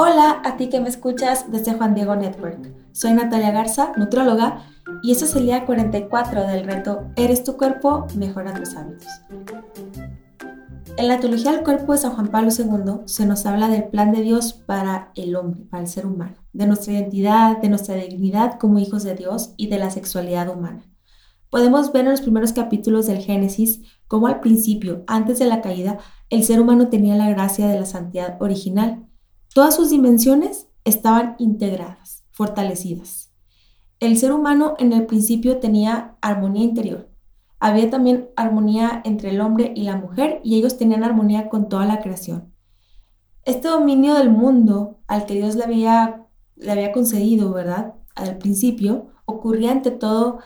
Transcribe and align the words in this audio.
Hola 0.00 0.42
a 0.44 0.56
ti 0.56 0.68
que 0.68 0.78
me 0.78 0.88
escuchas 0.88 1.50
desde 1.50 1.74
Juan 1.74 1.92
Diego 1.92 2.14
Network. 2.14 2.72
Soy 2.92 3.14
Natalia 3.14 3.50
Garza, 3.50 3.90
nutróloga, 3.96 4.62
y 5.02 5.10
este 5.10 5.24
es 5.24 5.34
el 5.34 5.46
día 5.46 5.66
44 5.66 6.46
del 6.46 6.62
reto 6.62 7.08
Eres 7.16 7.42
tu 7.42 7.56
cuerpo, 7.56 8.06
mejora 8.14 8.54
tus 8.54 8.76
hábitos. 8.76 9.08
En 10.96 11.08
la 11.08 11.18
teología 11.18 11.50
del 11.50 11.64
cuerpo 11.64 11.94
de 11.94 11.98
San 11.98 12.12
Juan 12.12 12.28
Pablo 12.28 12.50
II 12.56 13.00
se 13.06 13.26
nos 13.26 13.44
habla 13.44 13.66
del 13.66 13.88
plan 13.88 14.12
de 14.12 14.22
Dios 14.22 14.52
para 14.52 15.10
el 15.16 15.34
hombre, 15.34 15.64
para 15.64 15.82
el 15.82 15.88
ser 15.88 16.06
humano, 16.06 16.36
de 16.52 16.68
nuestra 16.68 16.92
identidad, 16.92 17.58
de 17.58 17.68
nuestra 17.68 17.96
dignidad 17.96 18.56
como 18.60 18.78
hijos 18.78 19.02
de 19.02 19.16
Dios 19.16 19.52
y 19.56 19.66
de 19.66 19.80
la 19.80 19.90
sexualidad 19.90 20.48
humana. 20.48 20.84
Podemos 21.50 21.90
ver 21.90 22.04
en 22.04 22.12
los 22.12 22.20
primeros 22.20 22.52
capítulos 22.52 23.08
del 23.08 23.18
Génesis 23.18 23.80
cómo 24.06 24.28
al 24.28 24.38
principio, 24.38 25.02
antes 25.08 25.40
de 25.40 25.46
la 25.46 25.60
caída, 25.60 25.98
el 26.30 26.44
ser 26.44 26.60
humano 26.60 26.86
tenía 26.86 27.16
la 27.16 27.30
gracia 27.30 27.66
de 27.66 27.80
la 27.80 27.86
santidad 27.86 28.40
original 28.40 29.07
Todas 29.58 29.74
sus 29.74 29.90
dimensiones 29.90 30.68
estaban 30.84 31.34
integradas, 31.40 32.22
fortalecidas. 32.30 33.32
El 33.98 34.16
ser 34.16 34.30
humano 34.30 34.76
en 34.78 34.92
el 34.92 35.04
principio 35.04 35.58
tenía 35.58 36.16
armonía 36.20 36.62
interior. 36.62 37.10
Había 37.58 37.90
también 37.90 38.28
armonía 38.36 39.02
entre 39.04 39.30
el 39.30 39.40
hombre 39.40 39.72
y 39.74 39.82
la 39.82 39.96
mujer 39.96 40.40
y 40.44 40.54
ellos 40.54 40.78
tenían 40.78 41.02
armonía 41.02 41.48
con 41.48 41.68
toda 41.68 41.86
la 41.86 41.98
creación. 41.98 42.54
Este 43.42 43.66
dominio 43.66 44.14
del 44.14 44.30
mundo 44.30 45.00
al 45.08 45.26
que 45.26 45.34
Dios 45.34 45.56
le 45.56 45.64
había, 45.64 46.28
le 46.54 46.70
había 46.70 46.92
concedido, 46.92 47.52
¿verdad? 47.52 47.94
Al 48.14 48.38
principio, 48.38 49.08
ocurría 49.24 49.72
ante 49.72 49.90
todo 49.90 50.38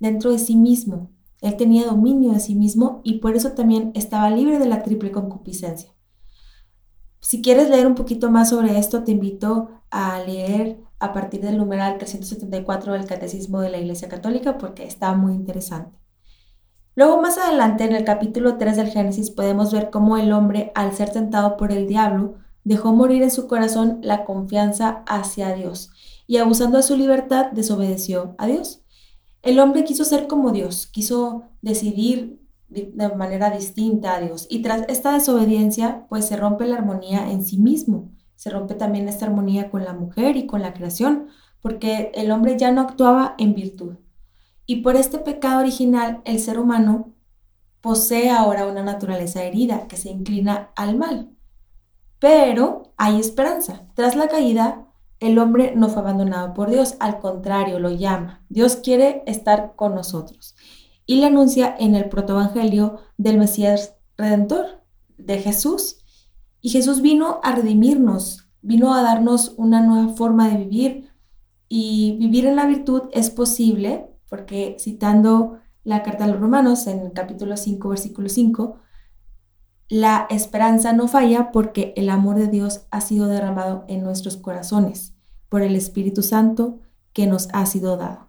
dentro 0.00 0.32
de 0.32 0.40
sí 0.40 0.56
mismo. 0.56 1.12
Él 1.40 1.56
tenía 1.56 1.86
dominio 1.86 2.32
de 2.32 2.40
sí 2.40 2.56
mismo 2.56 3.00
y 3.04 3.20
por 3.20 3.36
eso 3.36 3.52
también 3.52 3.92
estaba 3.94 4.28
libre 4.28 4.58
de 4.58 4.66
la 4.66 4.82
triple 4.82 5.12
concupiscencia. 5.12 5.95
Si 7.26 7.42
quieres 7.42 7.68
leer 7.70 7.88
un 7.88 7.96
poquito 7.96 8.30
más 8.30 8.50
sobre 8.50 8.78
esto, 8.78 9.02
te 9.02 9.10
invito 9.10 9.68
a 9.90 10.20
leer 10.20 10.78
a 11.00 11.12
partir 11.12 11.40
del 11.40 11.58
numeral 11.58 11.98
374 11.98 12.92
del 12.92 13.04
Catecismo 13.04 13.60
de 13.60 13.68
la 13.68 13.78
Iglesia 13.78 14.08
Católica 14.08 14.58
porque 14.58 14.84
está 14.84 15.12
muy 15.16 15.32
interesante. 15.34 15.98
Luego 16.94 17.20
más 17.20 17.36
adelante 17.36 17.82
en 17.82 17.96
el 17.96 18.04
capítulo 18.04 18.58
3 18.58 18.76
del 18.76 18.90
Génesis 18.90 19.32
podemos 19.32 19.72
ver 19.72 19.90
cómo 19.90 20.16
el 20.18 20.32
hombre, 20.32 20.70
al 20.76 20.92
ser 20.92 21.10
tentado 21.10 21.56
por 21.56 21.72
el 21.72 21.88
diablo, 21.88 22.36
dejó 22.62 22.92
morir 22.92 23.24
en 23.24 23.32
su 23.32 23.48
corazón 23.48 23.98
la 24.02 24.24
confianza 24.24 25.02
hacia 25.08 25.52
Dios 25.52 25.90
y 26.28 26.36
abusando 26.36 26.76
de 26.76 26.84
su 26.84 26.96
libertad 26.96 27.46
desobedeció 27.50 28.36
a 28.38 28.46
Dios. 28.46 28.84
El 29.42 29.58
hombre 29.58 29.82
quiso 29.82 30.04
ser 30.04 30.28
como 30.28 30.52
Dios, 30.52 30.86
quiso 30.86 31.42
decidir 31.60 32.45
de 32.68 33.08
manera 33.14 33.50
distinta 33.50 34.16
a 34.16 34.20
Dios. 34.20 34.46
Y 34.50 34.62
tras 34.62 34.84
esta 34.88 35.12
desobediencia, 35.12 36.06
pues 36.08 36.26
se 36.26 36.36
rompe 36.36 36.66
la 36.66 36.76
armonía 36.76 37.30
en 37.30 37.44
sí 37.44 37.58
mismo. 37.58 38.10
Se 38.34 38.50
rompe 38.50 38.74
también 38.74 39.08
esta 39.08 39.26
armonía 39.26 39.70
con 39.70 39.84
la 39.84 39.92
mujer 39.92 40.36
y 40.36 40.46
con 40.46 40.62
la 40.62 40.74
creación, 40.74 41.28
porque 41.62 42.10
el 42.14 42.30
hombre 42.30 42.56
ya 42.58 42.70
no 42.72 42.80
actuaba 42.80 43.34
en 43.38 43.54
virtud. 43.54 43.96
Y 44.66 44.76
por 44.76 44.96
este 44.96 45.18
pecado 45.18 45.60
original, 45.60 46.20
el 46.24 46.40
ser 46.40 46.58
humano 46.58 47.12
posee 47.80 48.30
ahora 48.30 48.66
una 48.66 48.82
naturaleza 48.82 49.44
herida 49.44 49.86
que 49.86 49.96
se 49.96 50.10
inclina 50.10 50.70
al 50.74 50.96
mal. 50.96 51.30
Pero 52.18 52.92
hay 52.96 53.20
esperanza. 53.20 53.86
Tras 53.94 54.16
la 54.16 54.26
caída, 54.26 54.86
el 55.20 55.38
hombre 55.38 55.74
no 55.76 55.88
fue 55.88 56.02
abandonado 56.02 56.52
por 56.52 56.68
Dios, 56.68 56.96
al 56.98 57.20
contrario, 57.20 57.78
lo 57.78 57.90
llama. 57.90 58.44
Dios 58.48 58.76
quiere 58.76 59.22
estar 59.26 59.74
con 59.76 59.94
nosotros 59.94 60.56
y 61.06 61.16
le 61.16 61.26
anuncia 61.26 61.74
en 61.78 61.94
el 61.94 62.08
protoevangelio 62.08 62.98
del 63.16 63.38
Mesías 63.38 63.94
Redentor, 64.18 64.82
de 65.16 65.38
Jesús. 65.38 65.98
Y 66.60 66.70
Jesús 66.70 67.00
vino 67.00 67.40
a 67.42 67.54
redimirnos, 67.54 68.48
vino 68.60 68.92
a 68.92 69.02
darnos 69.02 69.54
una 69.56 69.80
nueva 69.80 70.14
forma 70.14 70.48
de 70.48 70.56
vivir. 70.56 71.10
Y 71.68 72.16
vivir 72.18 72.46
en 72.46 72.56
la 72.56 72.66
virtud 72.66 73.02
es 73.12 73.30
posible, 73.30 74.08
porque 74.28 74.76
citando 74.80 75.58
la 75.84 76.02
carta 76.02 76.24
a 76.24 76.28
los 76.28 76.40
romanos 76.40 76.86
en 76.88 77.00
el 77.00 77.12
capítulo 77.12 77.56
5, 77.56 77.88
versículo 77.88 78.28
5, 78.28 78.76
la 79.88 80.26
esperanza 80.30 80.92
no 80.92 81.06
falla 81.06 81.52
porque 81.52 81.94
el 81.96 82.10
amor 82.10 82.36
de 82.36 82.48
Dios 82.48 82.86
ha 82.90 83.00
sido 83.00 83.28
derramado 83.28 83.84
en 83.86 84.02
nuestros 84.02 84.36
corazones 84.36 85.14
por 85.48 85.62
el 85.62 85.76
Espíritu 85.76 86.22
Santo 86.22 86.80
que 87.12 87.28
nos 87.28 87.48
ha 87.52 87.64
sido 87.66 87.96
dado. 87.96 88.25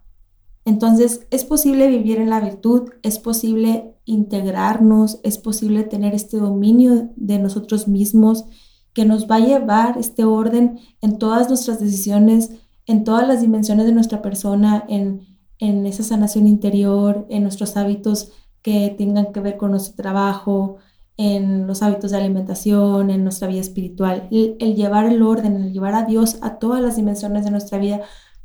Entonces, 0.68 1.26
es 1.30 1.46
posible 1.46 1.88
vivir 1.88 2.18
en 2.18 2.28
la 2.28 2.40
virtud, 2.40 2.90
es 3.02 3.18
posible 3.18 3.94
integrarnos, 4.04 5.18
es 5.22 5.38
posible 5.38 5.82
tener 5.82 6.14
este 6.14 6.36
dominio 6.36 7.08
de 7.16 7.38
nosotros 7.38 7.88
mismos 7.88 8.44
que 8.92 9.06
nos 9.06 9.26
va 9.30 9.36
a 9.36 9.46
llevar 9.46 9.96
este 9.96 10.24
orden 10.24 10.78
en 11.00 11.18
todas 11.18 11.48
nuestras 11.48 11.80
decisiones, 11.80 12.50
en 12.84 13.02
todas 13.04 13.26
las 13.26 13.40
dimensiones 13.40 13.86
de 13.86 13.92
nuestra 13.92 14.20
persona, 14.20 14.84
en, 14.88 15.26
esa 15.58 16.02
sanación 16.02 16.46
interior, 16.46 17.26
en 17.30 17.44
nuestros 17.44 17.78
hábitos 17.78 18.30
que 18.60 18.94
tengan 18.98 19.32
que 19.32 19.40
ver 19.40 19.56
con 19.56 19.70
nuestro 19.70 19.94
trabajo, 19.94 20.76
en 21.16 21.66
los 21.66 21.82
hábitos 21.82 22.10
de 22.10 22.18
alimentación, 22.18 23.08
en 23.08 23.24
nuestra 23.24 23.48
vida 23.48 23.62
espiritual. 23.62 24.28
el 24.30 24.74
llevar 24.74 25.06
el 25.06 25.22
orden, 25.22 25.56
el 25.56 25.72
llevar 25.72 25.94
a 25.94 26.04
Dios 26.04 26.36
a 26.42 26.58
todas 26.58 26.82
las 26.82 26.96
dimensiones 26.96 27.46
de 27.46 27.52
nuestra 27.52 27.78
vida, 27.78 28.02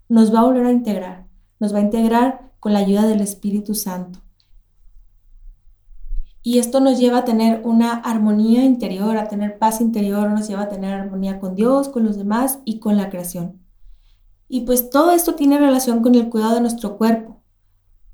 nos 0.07 0.33
va 0.33 0.39
a 0.39 0.45
volver 0.45 0.67
a 0.67 0.71
integrar 0.71 1.32
nos 1.63 1.73
va 1.73 1.77
a 1.77 1.83
integrar 1.83 2.51
con 2.59 2.73
la 2.73 2.79
ayuda 2.79 3.07
del 3.07 3.21
Espíritu 3.21 3.73
Santo. 3.73 4.19
Y 6.41 6.59
esto 6.59 6.81
nos 6.81 6.99
lleva 6.99 7.19
a 7.19 7.23
tener 7.23 7.61
una 7.63 7.93
armonía 7.93 8.65
interior, 8.65 9.15
a 9.15 9.29
tener 9.29 9.57
paz 9.57 9.79
interior, 9.79 10.29
nos 10.29 10.49
lleva 10.49 10.63
a 10.63 10.67
tener 10.67 10.93
armonía 10.93 11.39
con 11.39 11.55
Dios, 11.55 11.87
con 11.87 12.03
los 12.03 12.17
demás 12.17 12.59
y 12.65 12.79
con 12.79 12.97
la 12.97 13.09
creación. 13.09 13.61
Y 14.49 14.65
pues 14.65 14.89
todo 14.89 15.11
esto 15.11 15.35
tiene 15.35 15.57
relación 15.57 16.03
con 16.03 16.15
el 16.15 16.29
cuidado 16.29 16.55
de 16.55 16.59
nuestro 16.59 16.97
cuerpo, 16.97 17.41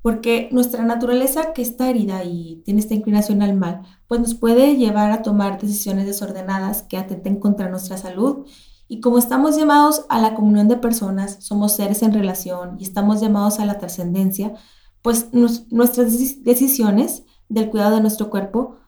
porque 0.00 0.48
nuestra 0.52 0.84
naturaleza 0.84 1.52
que 1.52 1.62
está 1.62 1.90
herida 1.90 2.22
y 2.22 2.62
tiene 2.64 2.78
esta 2.78 2.94
inclinación 2.94 3.42
al 3.42 3.56
mal, 3.56 3.82
pues 4.06 4.20
nos 4.20 4.34
puede 4.34 4.76
llevar 4.76 5.10
a 5.10 5.22
tomar 5.22 5.60
decisiones 5.60 6.06
desordenadas 6.06 6.84
que 6.84 6.98
atenten 6.98 7.40
contra 7.40 7.68
nuestra 7.68 7.96
salud 7.96 8.46
y 8.90 9.00
como 9.00 9.18
estamos 9.18 9.56
llamados 9.56 10.04
a 10.08 10.20
la 10.20 10.34
comunión 10.34 10.66
de 10.66 10.76
personas, 10.76 11.36
somos 11.38 11.76
seres 11.76 12.02
en 12.02 12.12
relación 12.12 12.76
y 12.80 12.82
estamos 12.82 13.20
llamados 13.20 13.60
a 13.60 13.64
la 13.64 13.78
trascendencia, 13.78 14.54
pues 15.00 15.28
nuestras 15.32 16.42
decisiones 16.42 17.22
del 17.48 17.70
cuidado 17.70 17.94
de 17.94 18.00
nuestro 18.00 18.30
cuerpo 18.30 18.78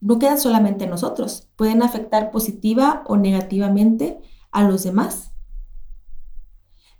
no 0.00 0.18
quedan 0.18 0.40
solamente 0.40 0.84
en 0.84 0.90
nosotros, 0.90 1.50
pueden 1.54 1.82
afectar 1.82 2.30
positiva 2.30 3.04
o 3.06 3.18
negativamente 3.18 4.22
a 4.50 4.64
los 4.64 4.84
demás. 4.84 5.32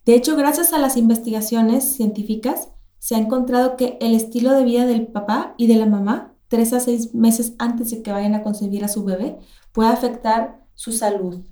De 0.04 0.14
hecho, 0.14 0.36
gracias 0.36 0.74
a 0.74 0.78
las 0.78 0.98
investigaciones 0.98 1.94
científicas, 1.94 2.68
se 2.98 3.14
ha 3.14 3.18
encontrado 3.18 3.76
que 3.76 3.96
el 4.02 4.14
estilo 4.14 4.52
de 4.52 4.64
vida 4.64 4.84
del 4.84 5.06
papá 5.06 5.54
y 5.56 5.68
de 5.68 5.76
la 5.76 5.86
mamá, 5.86 6.34
tres 6.48 6.74
a 6.74 6.80
seis 6.80 7.14
meses 7.14 7.54
antes 7.58 7.90
de 7.90 8.02
que 8.02 8.12
vayan 8.12 8.34
a 8.34 8.42
concebir 8.42 8.84
a 8.84 8.88
su 8.88 9.04
bebé, 9.04 9.38
puede 9.72 9.88
afectar 9.88 10.66
su 10.74 10.92
salud, 10.92 11.46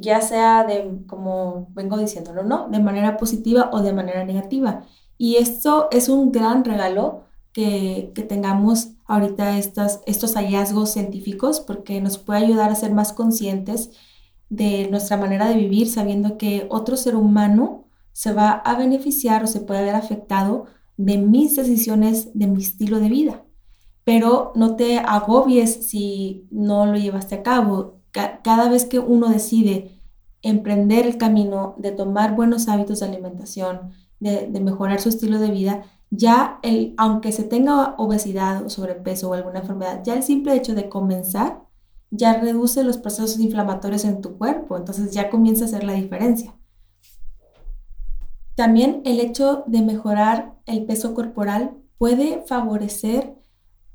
ya 0.00 0.20
sea 0.20 0.64
de, 0.64 1.04
como 1.06 1.68
vengo 1.74 1.96
diciéndolo, 1.96 2.42
¿no? 2.42 2.68
De 2.68 2.80
manera 2.80 3.16
positiva 3.16 3.70
o 3.72 3.80
de 3.80 3.92
manera 3.92 4.24
negativa. 4.24 4.82
Y 5.16 5.36
esto 5.36 5.88
es 5.90 6.08
un 6.08 6.32
gran 6.32 6.64
regalo 6.64 7.24
que, 7.52 8.12
tengamos 8.28 8.90
ahorita 9.06 9.58
estas, 9.58 10.00
estos 10.06 10.34
hallazgos 10.34 10.90
científicos 10.90 11.60
porque 11.60 12.00
nos 12.00 12.18
puede 12.18 12.44
ayudar 12.44 12.70
a 12.70 12.76
ser 12.76 12.92
más 12.92 13.12
conscientes 13.12 13.90
de 14.48 14.88
nuestra 14.90 15.16
manera 15.16 15.48
de 15.48 15.56
vivir, 15.56 15.88
sabiendo 15.88 16.38
que 16.38 16.66
otro 16.70 16.96
ser 16.96 17.16
humano 17.16 17.84
se 18.12 18.32
va 18.32 18.50
a 18.50 18.76
beneficiar 18.76 19.44
o 19.44 19.46
se 19.46 19.60
puede 19.60 19.84
ver 19.84 19.94
afectado 19.94 20.66
de 20.96 21.18
mis 21.18 21.56
decisiones, 21.56 22.30
de 22.34 22.46
mi 22.46 22.62
estilo 22.62 23.00
de 23.00 23.08
vida. 23.08 23.44
Pero 24.04 24.52
no 24.54 24.76
te 24.76 24.98
agobies 24.98 25.88
si 25.88 26.46
no 26.50 26.86
lo 26.86 26.96
llevaste 26.96 27.34
a 27.36 27.42
cabo 27.42 27.97
cada 28.42 28.68
vez 28.68 28.84
que 28.84 28.98
uno 28.98 29.28
decide 29.28 30.00
emprender 30.42 31.06
el 31.06 31.18
camino 31.18 31.74
de 31.78 31.92
tomar 31.92 32.34
buenos 32.34 32.68
hábitos 32.68 33.00
de 33.00 33.06
alimentación, 33.06 33.92
de, 34.20 34.48
mejorar 34.60 35.00
su 35.00 35.08
estilo 35.08 35.38
de 35.38 35.50
vida, 35.50 35.84
ya 36.10 36.58
el, 36.62 36.94
aunque 36.96 37.32
se 37.32 37.44
tenga 37.44 37.94
obesidad 37.98 38.64
o 38.64 38.70
sobrepeso 38.70 39.30
o 39.30 39.34
alguna 39.34 39.60
enfermedad, 39.60 40.02
ya 40.04 40.14
el 40.14 40.22
simple 40.22 40.54
hecho 40.54 40.74
de 40.74 40.88
comenzar 40.88 41.62
ya 42.10 42.40
reduce 42.40 42.82
los 42.84 42.96
procesos 42.96 43.38
inflamatorios 43.38 44.04
en 44.04 44.22
tu 44.22 44.38
cuerpo, 44.38 44.76
entonces 44.76 45.12
ya 45.12 45.28
comienza 45.28 45.64
a 45.64 45.68
hacer 45.68 45.84
la 45.84 45.92
diferencia. 45.92 46.54
También 48.54 49.02
el 49.04 49.20
hecho 49.20 49.64
de 49.66 49.82
mejorar 49.82 50.58
el 50.66 50.84
peso 50.84 51.14
corporal 51.14 51.76
puede 51.98 52.42
favorecer 52.46 53.36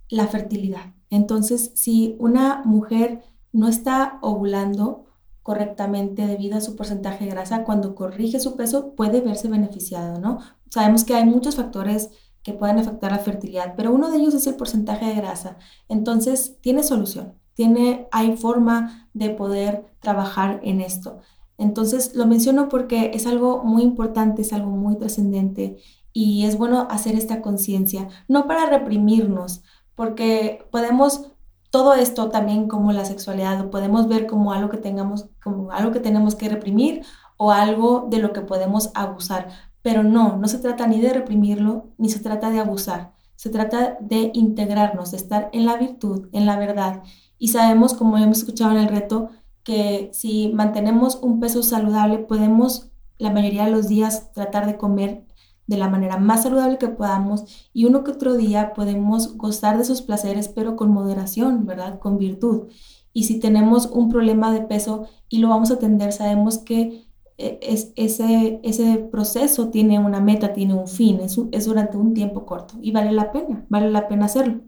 la 0.09 0.27
fertilidad. 0.27 0.93
Entonces, 1.09 1.71
si 1.75 2.15
una 2.19 2.61
mujer 2.63 3.23
no 3.53 3.69
está 3.69 4.19
ovulando 4.21 5.05
correctamente 5.41 6.27
debido 6.27 6.57
a 6.57 6.61
su 6.61 6.75
porcentaje 6.75 7.25
de 7.25 7.31
grasa, 7.31 7.63
cuando 7.63 7.95
corrige 7.95 8.39
su 8.39 8.55
peso 8.55 8.95
puede 8.95 9.21
verse 9.21 9.47
beneficiado, 9.47 10.19
¿no? 10.19 10.39
Sabemos 10.69 11.05
que 11.05 11.15
hay 11.15 11.25
muchos 11.25 11.55
factores 11.55 12.09
que 12.43 12.53
pueden 12.53 12.79
afectar 12.79 13.11
la 13.11 13.19
fertilidad, 13.19 13.75
pero 13.77 13.93
uno 13.93 14.09
de 14.09 14.17
ellos 14.17 14.33
es 14.33 14.47
el 14.47 14.55
porcentaje 14.55 15.05
de 15.05 15.15
grasa. 15.15 15.57
Entonces, 15.87 16.57
tiene 16.61 16.83
solución. 16.83 17.35
tiene, 17.55 18.07
hay 18.11 18.35
forma 18.35 19.09
de 19.13 19.29
poder 19.29 19.85
trabajar 19.99 20.59
en 20.63 20.81
esto. 20.81 21.19
Entonces 21.57 22.15
lo 22.15 22.25
menciono 22.25 22.67
porque 22.67 23.11
es 23.13 23.27
algo 23.27 23.63
muy 23.63 23.83
importante, 23.83 24.41
es 24.41 24.53
algo 24.53 24.71
muy 24.71 24.97
trascendente 24.97 25.77
y 26.11 26.45
es 26.45 26.57
bueno 26.57 26.87
hacer 26.89 27.15
esta 27.15 27.41
conciencia, 27.41 28.07
no 28.27 28.47
para 28.47 28.65
reprimirnos, 28.65 29.63
porque 29.95 30.65
podemos 30.71 31.32
todo 31.73 31.95
esto 31.95 32.29
también 32.29 32.67
como 32.67 32.91
la 32.91 33.03
sexualidad 33.03 33.57
lo 33.57 33.71
podemos 33.71 34.07
ver 34.07 34.27
como 34.27 34.53
algo 34.53 34.69
que 34.69 34.77
tengamos 34.77 35.25
como 35.43 35.71
algo 35.71 35.91
que 35.91 35.99
tenemos 35.99 36.35
que 36.35 36.47
reprimir 36.47 37.03
o 37.35 37.51
algo 37.51 38.05
de 38.11 38.19
lo 38.19 38.31
que 38.31 38.41
podemos 38.41 38.91
abusar, 38.93 39.47
pero 39.81 40.03
no, 40.03 40.37
no 40.37 40.47
se 40.47 40.59
trata 40.59 40.85
ni 40.85 41.01
de 41.01 41.11
reprimirlo 41.13 41.87
ni 41.97 42.09
se 42.09 42.19
trata 42.19 42.51
de 42.51 42.59
abusar. 42.59 43.13
Se 43.35 43.49
trata 43.49 43.97
de 43.99 44.29
integrarnos, 44.35 45.09
de 45.09 45.17
estar 45.17 45.49
en 45.51 45.65
la 45.65 45.75
virtud, 45.77 46.29
en 46.31 46.45
la 46.45 46.59
verdad. 46.59 47.01
Y 47.39 47.47
sabemos, 47.47 47.95
como 47.95 48.19
hemos 48.19 48.37
escuchado 48.37 48.69
en 48.69 48.77
el 48.77 48.89
reto, 48.89 49.29
que 49.63 50.11
si 50.13 50.49
mantenemos 50.53 51.15
un 51.23 51.39
peso 51.39 51.63
saludable, 51.63 52.19
podemos 52.19 52.91
la 53.17 53.31
mayoría 53.31 53.65
de 53.65 53.71
los 53.71 53.87
días 53.87 54.31
tratar 54.31 54.67
de 54.67 54.77
comer 54.77 55.25
de 55.67 55.77
la 55.77 55.89
manera 55.89 56.17
más 56.17 56.43
saludable 56.43 56.77
que 56.77 56.89
podamos 56.89 57.69
y 57.73 57.85
uno 57.85 58.03
que 58.03 58.11
otro 58.11 58.35
día 58.35 58.73
podemos 58.73 59.37
gozar 59.37 59.77
de 59.77 59.83
esos 59.83 60.01
placeres, 60.01 60.49
pero 60.49 60.75
con 60.75 60.91
moderación, 60.91 61.65
¿verdad? 61.65 61.99
Con 61.99 62.17
virtud. 62.17 62.67
Y 63.13 63.23
si 63.23 63.39
tenemos 63.39 63.85
un 63.87 64.09
problema 64.09 64.51
de 64.51 64.61
peso 64.61 65.07
y 65.29 65.37
lo 65.37 65.49
vamos 65.49 65.71
a 65.71 65.75
atender, 65.75 66.11
sabemos 66.11 66.57
que 66.57 67.05
eh, 67.37 67.59
es, 67.61 67.93
ese, 67.95 68.59
ese 68.63 68.97
proceso 68.97 69.69
tiene 69.69 69.99
una 69.99 70.19
meta, 70.19 70.53
tiene 70.53 70.73
un 70.73 70.87
fin, 70.87 71.19
es, 71.21 71.39
es 71.51 71.65
durante 71.65 71.97
un 71.97 72.13
tiempo 72.13 72.45
corto 72.45 72.75
y 72.81 72.91
vale 72.91 73.11
la 73.11 73.31
pena, 73.31 73.65
vale 73.69 73.89
la 73.89 74.07
pena 74.07 74.25
hacerlo. 74.25 74.61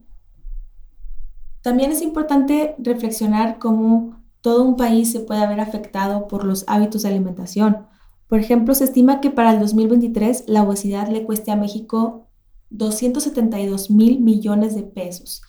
También 1.61 1.91
es 1.91 2.01
importante 2.01 2.75
reflexionar 2.77 3.57
cómo 3.57 4.23
todo 4.41 4.63
un 4.63 4.75
país 4.75 5.11
se 5.11 5.21
puede 5.21 5.43
haber 5.43 5.59
afectado 5.59 6.27
por 6.27 6.43
los 6.43 6.63
hábitos 6.67 7.01
de 7.01 7.09
alimentación. 7.09 7.87
Por 8.27 8.39
ejemplo, 8.39 8.73
se 8.73 8.85
estima 8.85 9.21
que 9.21 9.29
para 9.29 9.53
el 9.53 9.59
2023 9.59 10.45
la 10.47 10.63
obesidad 10.63 11.09
le 11.09 11.23
cueste 11.25 11.51
a 11.51 11.55
México 11.55 12.27
272 12.69 13.91
mil 13.91 14.19
millones 14.19 14.75
de 14.75 14.83
pesos. 14.83 15.41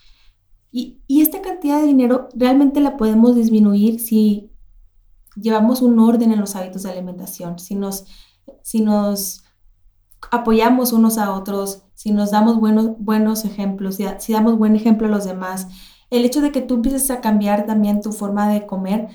Y, 0.70 1.00
esta 1.08 1.40
cantidad 1.40 1.80
de 1.80 1.86
dinero 1.86 2.28
realmente 2.34 2.80
la 2.80 2.98
podemos 2.98 3.34
disminuir 3.34 3.98
si 3.98 4.50
llevamos 5.34 5.80
un 5.80 5.98
orden 5.98 6.32
en 6.32 6.40
los 6.40 6.54
hábitos 6.54 6.82
de 6.82 6.90
alimentación, 6.90 7.58
si 7.58 7.74
nos, 7.74 8.04
si 8.62 8.82
nos 8.82 9.42
apoyamos 10.30 10.92
unos 10.92 11.16
a 11.16 11.32
otros, 11.32 11.84
si 11.94 12.10
nos 12.10 12.30
damos 12.30 12.60
buenos, 12.60 12.98
buenos 12.98 13.46
ejemplos, 13.46 13.96
si, 13.96 14.04
si 14.18 14.34
damos 14.34 14.58
buen 14.58 14.76
ejemplo 14.76 15.06
a 15.06 15.10
los 15.10 15.24
demás, 15.24 15.68
el 16.10 16.24
hecho 16.24 16.42
de 16.42 16.52
que 16.52 16.60
tú 16.60 16.74
empieces 16.74 17.10
a 17.10 17.20
cambiar 17.20 17.64
también 17.64 18.02
tu 18.02 18.12
forma 18.12 18.48
de 18.48 18.66
comer, 18.66 19.08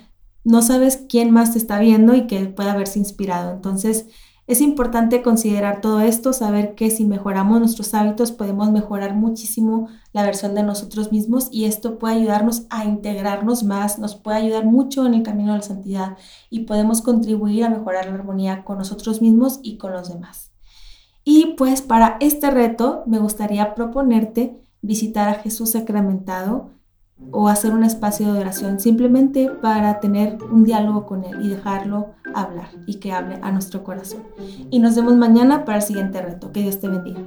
no 0.44 0.62
sabes 0.62 1.06
quién 1.10 1.32
más 1.32 1.54
te 1.54 1.58
está 1.58 1.80
viendo 1.80 2.16
y 2.16 2.28
que 2.28 2.46
pueda 2.46 2.74
haberse 2.74 3.00
inspirado. 3.00 3.52
Entonces, 3.52 4.08
es 4.48 4.60
importante 4.60 5.22
considerar 5.22 5.80
todo 5.80 6.02
esto, 6.02 6.34
saber 6.34 6.76
que 6.76 6.90
si 6.90 7.06
mejoramos 7.06 7.60
nuestros 7.60 7.94
hábitos 7.94 8.34
podemos 8.34 8.70
mejorar 8.72 9.14
muchísimo 9.16 9.88
la 10.12 10.24
versión 10.24 10.56
de 10.56 10.64
nosotros 10.64 11.12
mismos 11.12 11.48
y 11.52 11.66
esto 11.66 12.00
puede 12.00 12.16
ayudarnos 12.16 12.64
a 12.70 12.84
integrarnos 12.84 13.64
más, 13.64 13.98
nos 13.98 14.16
puede 14.16 14.40
ayudar 14.40 14.66
mucho 14.66 15.06
en 15.06 15.14
el 15.14 15.24
camino 15.24 15.54
de 15.54 15.60
la 15.60 15.64
santidad 15.64 16.18
y 16.50 16.62
podemos 16.62 17.02
contribuir 17.02 17.64
a 17.64 17.70
mejorar 17.70 18.08
la 18.08 18.16
armonía 18.16 18.66
con 18.66 18.78
nosotros 18.78 19.22
mismos 19.22 19.60
y 19.64 19.78
con 19.78 19.94
los 19.94 20.10
demás. 20.10 20.52
Y 21.24 21.54
pues 21.56 21.82
para 21.82 22.18
este 22.20 22.50
reto 22.52 23.04
me 23.06 23.20
gustaría 23.20 23.74
proponerte 23.74 24.60
visitar 24.82 25.30
a 25.30 25.36
Jesús 25.36 25.72
sacramentado 25.72 26.72
o 27.32 27.48
hacer 27.48 27.74
un 27.74 27.84
espacio 27.84 28.34
de 28.34 28.40
oración 28.40 28.80
simplemente 28.80 29.50
para 29.50 30.00
tener 30.00 30.38
un 30.52 30.64
diálogo 30.64 31.06
con 31.06 31.24
Él 31.24 31.46
y 31.46 31.50
dejarlo 31.50 32.14
hablar 32.34 32.70
y 32.86 32.96
que 32.96 33.12
hable 33.12 33.40
a 33.42 33.52
nuestro 33.52 33.84
corazón. 33.84 34.24
Y 34.70 34.80
nos 34.80 34.96
vemos 34.96 35.16
mañana 35.16 35.66
para 35.66 35.78
el 35.78 35.84
siguiente 35.84 36.22
reto. 36.22 36.52
Que 36.52 36.62
Dios 36.62 36.80
te 36.80 36.88
bendiga. 36.88 37.22